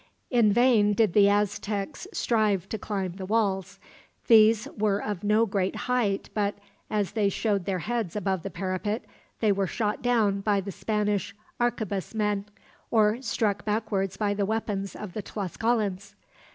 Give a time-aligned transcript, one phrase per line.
[0.31, 3.77] In vain did the Aztecs strive to climb the walls.
[4.25, 6.57] These were of no great height but,
[6.89, 9.05] as they showed their heads above the parapet,
[9.41, 12.45] they were shot down by the Spanish arquebus men,
[12.89, 16.15] or struck backwards by the weapons of the Tlascalans.